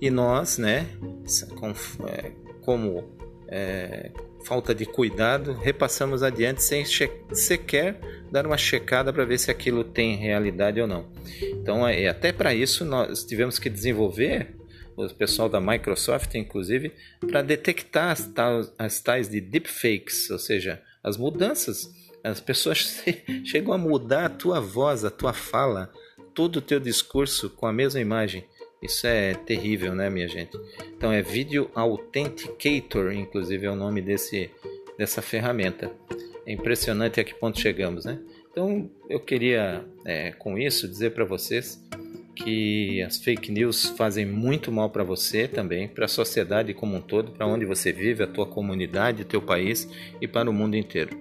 e 0.00 0.10
nós, 0.10 0.58
né, 0.58 0.86
com, 1.56 1.70
é, 2.08 2.32
como 2.62 3.16
é, 3.48 4.10
falta 4.44 4.74
de 4.74 4.84
cuidado, 4.84 5.54
repassamos 5.54 6.22
adiante 6.22 6.62
sem 6.62 6.84
sequer 6.84 7.98
dar 8.30 8.46
uma 8.46 8.58
checada 8.58 9.12
para 9.12 9.24
ver 9.24 9.38
se 9.38 9.50
aquilo 9.50 9.82
tem 9.82 10.16
realidade 10.16 10.80
ou 10.80 10.86
não. 10.86 11.08
Então, 11.42 11.86
é, 11.86 12.06
até 12.08 12.32
para 12.32 12.54
isso, 12.54 12.84
nós 12.84 13.24
tivemos 13.24 13.58
que 13.58 13.70
desenvolver, 13.70 14.54
o 14.96 15.08
pessoal 15.08 15.48
da 15.48 15.60
Microsoft, 15.60 16.34
inclusive, 16.34 16.92
para 17.26 17.42
detectar 17.42 18.10
as, 18.10 18.26
tais, 18.26 18.72
as 18.78 19.00
tais 19.00 19.28
de 19.28 19.40
deepfakes, 19.40 20.30
ou 20.30 20.38
seja, 20.38 20.80
as 21.02 21.16
mudanças. 21.16 21.90
As 22.22 22.40
pessoas 22.40 23.02
chegam 23.44 23.72
a 23.72 23.78
mudar 23.78 24.26
a 24.26 24.30
tua 24.30 24.60
voz, 24.60 25.04
a 25.04 25.10
tua 25.10 25.32
fala, 25.32 25.92
todo 26.34 26.56
o 26.56 26.62
teu 26.62 26.80
discurso 26.80 27.50
com 27.50 27.66
a 27.66 27.72
mesma 27.72 28.00
imagem. 28.00 28.44
Isso 28.84 29.06
é 29.06 29.32
terrível, 29.32 29.94
né, 29.94 30.10
minha 30.10 30.28
gente? 30.28 30.60
Então 30.94 31.10
é 31.10 31.22
Video 31.22 31.70
Authenticator, 31.74 33.12
inclusive 33.12 33.64
é 33.64 33.70
o 33.70 33.74
nome 33.74 34.02
desse, 34.02 34.50
dessa 34.98 35.22
ferramenta. 35.22 35.90
É 36.44 36.52
impressionante 36.52 37.18
a 37.18 37.24
que 37.24 37.34
ponto 37.34 37.58
chegamos, 37.58 38.04
né? 38.04 38.20
Então 38.50 38.90
eu 39.08 39.18
queria, 39.18 39.82
é, 40.04 40.32
com 40.32 40.58
isso, 40.58 40.86
dizer 40.86 41.12
para 41.12 41.24
vocês 41.24 41.82
que 42.36 43.00
as 43.00 43.16
fake 43.16 43.50
news 43.50 43.86
fazem 43.96 44.26
muito 44.26 44.70
mal 44.70 44.90
para 44.90 45.02
você 45.02 45.48
também, 45.48 45.88
para 45.88 46.04
a 46.04 46.08
sociedade 46.08 46.74
como 46.74 46.96
um 46.96 47.00
todo, 47.00 47.32
para 47.32 47.46
onde 47.46 47.64
você 47.64 47.90
vive, 47.90 48.22
a 48.22 48.26
tua 48.26 48.44
comunidade, 48.44 49.22
o 49.22 49.24
teu 49.24 49.40
país 49.40 49.88
e 50.20 50.28
para 50.28 50.50
o 50.50 50.52
mundo 50.52 50.76
inteiro. 50.76 51.18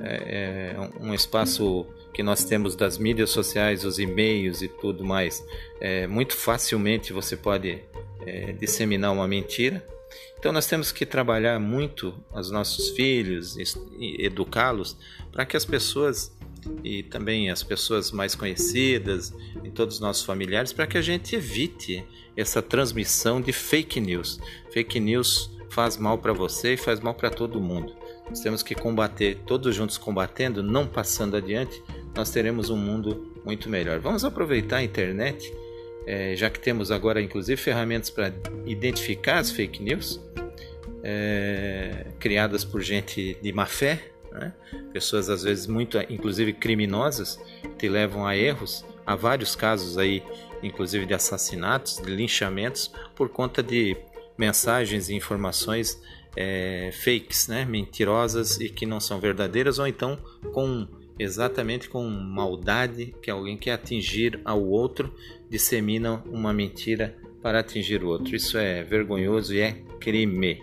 É, 0.00 0.74
é 0.74 0.90
um 1.00 1.14
espaço 1.14 1.86
que 2.12 2.22
nós 2.22 2.44
temos 2.44 2.74
das 2.74 2.98
mídias 2.98 3.30
sociais, 3.30 3.84
os 3.84 3.98
e-mails 3.98 4.62
e 4.62 4.68
tudo 4.68 5.04
mais, 5.04 5.44
é, 5.80 6.06
muito 6.06 6.36
facilmente 6.36 7.12
você 7.12 7.36
pode 7.36 7.82
é, 8.26 8.52
disseminar 8.52 9.12
uma 9.12 9.28
mentira. 9.28 9.86
Então 10.38 10.52
nós 10.52 10.66
temos 10.66 10.92
que 10.92 11.04
trabalhar 11.04 11.58
muito 11.58 12.14
os 12.32 12.50
nossos 12.50 12.90
filhos, 12.90 13.56
educá-los 14.18 14.96
para 15.32 15.44
que 15.44 15.56
as 15.56 15.64
pessoas 15.64 16.36
e 16.82 17.02
também 17.02 17.50
as 17.50 17.62
pessoas 17.62 18.10
mais 18.10 18.34
conhecidas 18.34 19.32
e 19.62 19.70
todos 19.70 19.96
os 19.96 20.00
nossos 20.00 20.24
familiares 20.24 20.72
para 20.72 20.86
que 20.86 20.98
a 20.98 21.02
gente 21.02 21.34
evite 21.34 22.04
essa 22.36 22.62
transmissão 22.62 23.40
de 23.40 23.52
fake 23.52 24.00
news. 24.00 24.38
Fake 24.70 25.00
news 25.00 25.50
faz 25.70 25.96
mal 25.96 26.18
para 26.18 26.32
você 26.32 26.74
e 26.74 26.76
faz 26.76 27.00
mal 27.00 27.14
para 27.14 27.30
todo 27.30 27.60
mundo. 27.60 27.94
nós 28.28 28.40
temos 28.40 28.62
que 28.62 28.74
combater, 28.74 29.38
todos 29.46 29.74
juntos 29.74 29.98
combatendo, 29.98 30.62
não 30.62 30.86
passando 30.86 31.36
adiante, 31.36 31.82
nós 32.18 32.30
teremos 32.30 32.68
um 32.68 32.76
mundo 32.76 33.32
muito 33.44 33.70
melhor. 33.70 34.00
Vamos 34.00 34.24
aproveitar 34.24 34.78
a 34.78 34.82
internet, 34.82 35.54
é, 36.04 36.34
já 36.34 36.50
que 36.50 36.58
temos 36.58 36.90
agora 36.90 37.22
inclusive 37.22 37.56
ferramentas 37.56 38.10
para 38.10 38.32
identificar 38.66 39.38
as 39.38 39.52
fake 39.52 39.80
news, 39.80 40.20
é, 41.04 42.06
criadas 42.18 42.64
por 42.64 42.82
gente 42.82 43.38
de 43.40 43.52
má 43.52 43.66
fé, 43.66 44.10
né? 44.32 44.52
pessoas 44.92 45.30
às 45.30 45.44
vezes 45.44 45.68
muito, 45.68 45.96
inclusive 46.10 46.52
criminosas, 46.52 47.40
te 47.78 47.88
levam 47.88 48.26
a 48.26 48.36
erros. 48.36 48.84
Há 49.06 49.14
vários 49.14 49.54
casos 49.54 49.96
aí, 49.96 50.20
inclusive 50.60 51.06
de 51.06 51.14
assassinatos, 51.14 51.98
de 51.98 52.10
linchamentos, 52.10 52.92
por 53.14 53.28
conta 53.28 53.62
de 53.62 53.96
mensagens 54.36 55.08
e 55.08 55.14
informações 55.14 56.02
é, 56.36 56.90
fakes, 56.92 57.46
né? 57.46 57.64
mentirosas 57.64 58.58
e 58.58 58.68
que 58.68 58.84
não 58.84 58.98
são 58.98 59.20
verdadeiras, 59.20 59.78
ou 59.78 59.86
então 59.86 60.18
com 60.52 60.97
exatamente 61.18 61.88
com 61.88 62.08
maldade 62.08 63.14
que 63.20 63.30
alguém 63.30 63.56
quer 63.56 63.72
atingir 63.72 64.40
ao 64.44 64.62
outro, 64.62 65.12
dissemina 65.48 66.22
uma 66.26 66.52
mentira 66.52 67.16
para 67.42 67.60
atingir 67.60 68.02
o 68.02 68.08
outro. 68.08 68.34
Isso 68.34 68.56
é 68.58 68.82
vergonhoso 68.82 69.54
e 69.54 69.60
é 69.60 69.72
crime. 70.00 70.62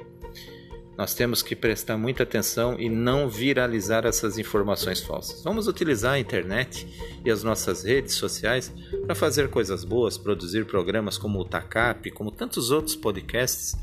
Nós 0.98 1.14
temos 1.14 1.42
que 1.42 1.56
prestar 1.56 1.98
muita 1.98 2.24
atenção 2.24 2.80
e 2.80 2.88
não 2.88 3.28
viralizar 3.28 4.06
essas 4.06 4.38
informações 4.38 5.02
falsas. 5.02 5.44
Vamos 5.44 5.68
utilizar 5.68 6.14
a 6.14 6.20
internet 6.20 6.88
e 7.26 7.30
as 7.30 7.44
nossas 7.44 7.84
redes 7.84 8.14
sociais 8.16 8.74
para 9.06 9.14
fazer 9.14 9.50
coisas 9.50 9.84
boas, 9.84 10.18
produzir 10.18 10.66
programas 10.66 11.18
como 11.18 11.40
o 11.40 11.44
TACAP, 11.44 12.12
como 12.12 12.32
tantos 12.32 12.72
outros 12.72 12.96
podcasts 12.96 13.76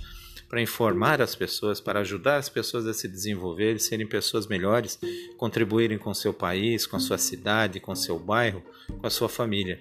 para 0.52 0.61
informar 0.61 1.23
as 1.23 1.35
pessoas, 1.35 1.80
para 1.80 2.00
ajudar 2.00 2.37
as 2.37 2.50
pessoas 2.50 2.87
a 2.87 2.92
se 2.92 3.09
desenvolverem, 3.09 3.78
serem 3.78 4.06
pessoas 4.06 4.47
melhores, 4.47 4.99
contribuírem 5.38 5.97
com 5.97 6.12
seu 6.12 6.35
país, 6.35 6.87
com 6.87 7.00
sua 7.00 7.16
cidade, 7.16 7.80
com 7.80 7.94
seu 7.94 8.18
bairro, 8.18 8.62
com 9.00 9.06
a 9.06 9.09
sua 9.09 9.30
família. 9.30 9.80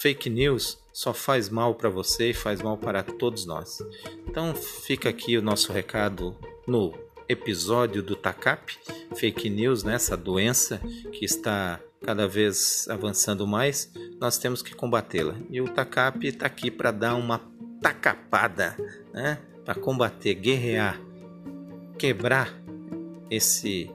Fake 0.00 0.28
news 0.28 0.78
só 0.92 1.14
faz 1.14 1.48
mal 1.48 1.76
para 1.76 1.88
você 1.88 2.30
e 2.30 2.34
faz 2.34 2.60
mal 2.60 2.76
para 2.76 3.04
todos 3.04 3.46
nós. 3.46 3.78
Então 4.26 4.52
fica 4.52 5.08
aqui 5.08 5.38
o 5.38 5.42
nosso 5.42 5.72
recado 5.72 6.36
no 6.66 6.92
episódio 7.28 8.02
do 8.02 8.16
TACAP, 8.16 8.78
fake 9.14 9.48
news, 9.48 9.84
né, 9.84 9.96
doença 10.20 10.78
que 11.12 11.24
está 11.24 11.78
cada 12.04 12.26
vez 12.26 12.88
avançando 12.88 13.46
mais, 13.46 13.92
nós 14.20 14.38
temos 14.38 14.60
que 14.60 14.74
combatê-la. 14.74 15.36
E 15.48 15.60
o 15.60 15.68
TACAP 15.68 16.26
está 16.26 16.46
aqui 16.46 16.68
para 16.68 16.90
dar 16.90 17.14
uma 17.14 17.40
tacapada, 17.80 18.76
né? 19.14 19.38
Para 19.70 19.80
combater, 19.80 20.34
guerrear, 20.34 21.00
quebrar 21.96 22.60
esse 23.30 23.88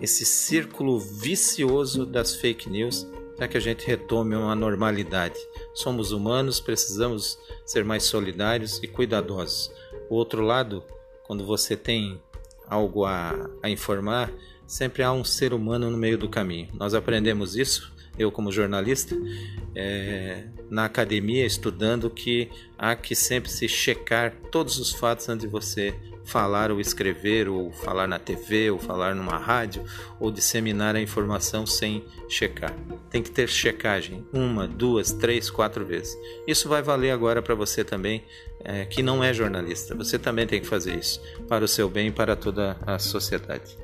esse 0.00 0.24
círculo 0.24 1.00
vicioso 1.00 2.06
das 2.06 2.36
fake 2.36 2.70
news 2.70 3.04
para 3.36 3.48
que 3.48 3.56
a 3.56 3.60
gente 3.60 3.84
retome 3.84 4.36
uma 4.36 4.54
normalidade. 4.54 5.34
Somos 5.74 6.12
humanos, 6.12 6.60
precisamos 6.60 7.36
ser 7.66 7.84
mais 7.84 8.04
solidários 8.04 8.80
e 8.84 8.86
cuidadosos. 8.86 9.72
O 10.08 10.14
outro 10.14 10.42
lado, 10.42 10.84
quando 11.24 11.44
você 11.44 11.76
tem 11.76 12.22
algo 12.68 13.04
a, 13.04 13.50
a 13.64 13.68
informar, 13.68 14.32
sempre 14.64 15.02
há 15.02 15.10
um 15.12 15.24
ser 15.24 15.52
humano 15.52 15.90
no 15.90 15.98
meio 15.98 16.16
do 16.16 16.28
caminho. 16.28 16.68
Nós 16.72 16.94
aprendemos 16.94 17.56
isso 17.56 17.92
eu 18.20 18.30
como 18.30 18.52
jornalista, 18.52 19.16
é, 19.74 20.44
na 20.68 20.84
academia 20.84 21.46
estudando 21.46 22.10
que 22.10 22.50
há 22.78 22.94
que 22.94 23.14
sempre 23.14 23.50
se 23.50 23.66
checar 23.66 24.34
todos 24.50 24.78
os 24.78 24.92
fatos 24.92 25.28
antes 25.28 25.46
de 25.46 25.50
você 25.50 25.94
falar 26.24 26.70
ou 26.70 26.80
escrever 26.80 27.48
ou 27.48 27.72
falar 27.72 28.06
na 28.06 28.18
TV 28.18 28.70
ou 28.70 28.78
falar 28.78 29.14
numa 29.14 29.38
rádio 29.38 29.84
ou 30.20 30.30
disseminar 30.30 30.94
a 30.94 31.00
informação 31.00 31.66
sem 31.66 32.04
checar. 32.28 32.74
Tem 33.08 33.22
que 33.22 33.30
ter 33.30 33.48
checagem 33.48 34.24
uma, 34.32 34.68
duas, 34.68 35.12
três, 35.12 35.50
quatro 35.50 35.84
vezes. 35.84 36.16
Isso 36.46 36.68
vai 36.68 36.82
valer 36.82 37.10
agora 37.10 37.42
para 37.42 37.54
você 37.54 37.82
também 37.82 38.22
é, 38.62 38.84
que 38.84 39.02
não 39.02 39.24
é 39.24 39.32
jornalista. 39.32 39.94
Você 39.94 40.18
também 40.18 40.46
tem 40.46 40.60
que 40.60 40.66
fazer 40.66 40.96
isso 40.96 41.20
para 41.48 41.64
o 41.64 41.68
seu 41.68 41.88
bem 41.88 42.08
e 42.08 42.12
para 42.12 42.36
toda 42.36 42.76
a 42.86 42.98
sociedade. 42.98 43.76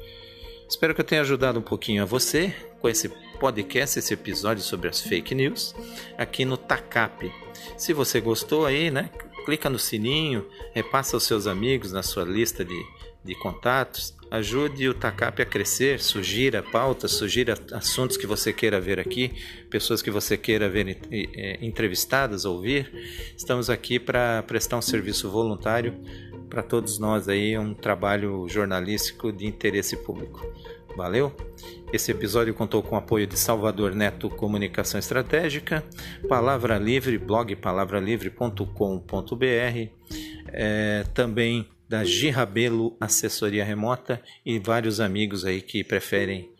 Espero 0.69 0.95
que 0.95 1.01
eu 1.01 1.05
tenha 1.05 1.23
ajudado 1.23 1.59
um 1.59 1.63
pouquinho 1.63 2.03
a 2.03 2.07
você 2.07 2.55
com 2.81 2.89
esse 2.89 3.11
podcast, 3.37 3.99
esse 3.99 4.15
episódio 4.15 4.63
sobre 4.63 4.89
as 4.89 5.01
fake 5.01 5.35
news, 5.35 5.75
aqui 6.17 6.45
no 6.45 6.57
TACAP. 6.57 7.31
Se 7.77 7.93
você 7.93 8.21
gostou 8.21 8.67
aí, 8.67 8.91
né? 8.91 9.11
Clica 9.45 9.71
no 9.71 9.79
sininho, 9.79 10.47
repassa 10.75 11.17
aos 11.17 11.23
seus 11.23 11.47
amigos 11.47 11.93
na 11.93 12.03
sua 12.03 12.25
lista 12.25 12.65
de, 12.65 12.85
de 13.25 13.35
contatos. 13.37 14.15
Ajude 14.29 14.89
o 14.89 14.95
TACAP 14.95 15.43
a 15.43 15.47
crescer, 15.47 16.01
sugira 16.01 16.63
pautas, 16.63 17.13
sugira 17.13 17.55
assuntos 17.73 18.17
que 18.17 18.27
você 18.27 18.53
queira 18.53 18.81
ver 18.81 18.99
aqui, 18.99 19.33
pessoas 19.71 20.03
que 20.03 20.11
você 20.11 20.37
queira 20.37 20.69
ver 20.69 20.99
é, 21.13 21.65
entrevistadas, 21.65 22.45
ouvir. 22.45 22.91
Estamos 23.37 23.71
aqui 23.71 24.01
para 24.01 24.43
prestar 24.43 24.79
um 24.79 24.83
serviço 24.83 25.31
voluntário 25.31 25.95
para 26.49 26.63
todos 26.63 26.99
nós 26.99 27.29
aí, 27.29 27.57
um 27.59 27.75
trabalho 27.75 28.49
jornalístico 28.49 29.33
de 29.33 29.47
interesse 29.47 29.97
público. 29.97 30.41
Valeu? 30.97 31.31
Esse 31.93 32.11
episódio 32.11 32.55
contou 32.55 32.83
com 32.83 32.95
o 32.95 32.99
apoio 32.99 33.27
de 33.27 33.39
Salvador 33.39 33.95
Neto 33.95 34.31
Comunicação 34.31 34.99
Estratégica, 34.99 35.85
Palavra 36.27 36.79
Livre, 36.79 37.19
blog 37.19 37.55
palavralivre.com.br, 37.55 39.91
é, 40.49 41.05
também 41.13 41.69
da 41.87 42.03
Girabelo 42.03 42.97
Assessoria 42.99 43.65
Remota 43.65 44.23
e 44.45 44.59
vários 44.59 44.99
amigos 44.99 45.45
aí 45.45 45.61
que 45.61 45.85
preferem 45.85 46.51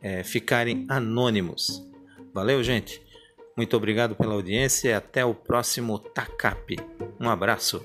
é, 0.00 0.22
ficarem 0.22 0.86
anônimos. 0.88 1.84
Valeu, 2.32 2.62
gente? 2.62 3.02
Muito 3.56 3.76
obrigado 3.76 4.14
pela 4.14 4.34
audiência 4.34 4.90
e 4.90 4.92
até 4.92 5.24
o 5.24 5.34
próximo 5.34 5.98
TACAP. 5.98 6.76
Um 7.18 7.28
abraço. 7.28 7.84